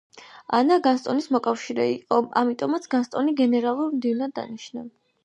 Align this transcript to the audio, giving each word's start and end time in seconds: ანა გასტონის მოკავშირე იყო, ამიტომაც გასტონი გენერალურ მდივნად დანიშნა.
ანა 0.59 0.77
გასტონის 0.85 1.27
მოკავშირე 1.35 1.85
იყო, 1.89 2.19
ამიტომაც 2.41 2.87
გასტონი 2.95 3.37
გენერალურ 3.43 3.93
მდივნად 3.99 4.35
დანიშნა. 4.41 4.85